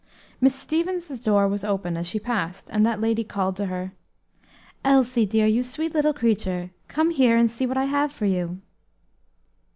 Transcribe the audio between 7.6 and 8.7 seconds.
what I have for you."